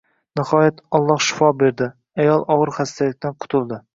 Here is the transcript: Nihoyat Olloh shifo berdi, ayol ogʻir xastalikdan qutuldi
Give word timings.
Nihoyat 0.37 0.79
Olloh 0.99 1.19
shifo 1.25 1.51
berdi, 1.59 1.89
ayol 2.23 2.45
ogʻir 2.57 2.75
xastalikdan 2.81 3.39
qutuldi 3.45 3.81